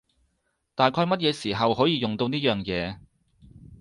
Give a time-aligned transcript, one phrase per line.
[0.73, 2.97] 大概乜嘢時候可以用到呢樣嘢？